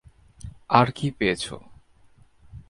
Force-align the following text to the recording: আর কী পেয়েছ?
আর 0.69 0.87
কী 0.95 1.07
পেয়েছ? 1.17 1.43